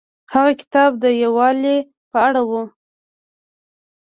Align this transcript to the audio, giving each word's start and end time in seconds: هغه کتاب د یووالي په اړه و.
هغه 0.33 0.51
کتاب 0.61 0.91
د 1.03 1.05
یووالي 1.23 1.77
په 2.11 2.17
اړه 2.27 2.41
و. 2.49 2.51